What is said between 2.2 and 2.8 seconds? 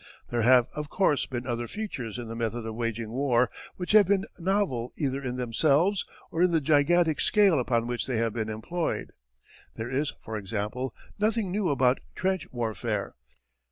the method of